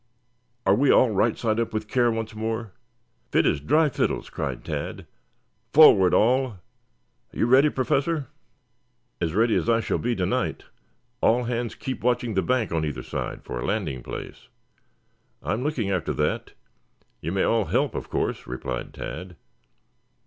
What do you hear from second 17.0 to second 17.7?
You may all